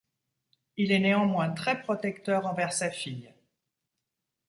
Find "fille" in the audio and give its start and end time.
2.89-3.31